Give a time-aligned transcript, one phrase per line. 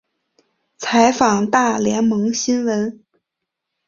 [0.77, 3.03] 采访大联盟新闻。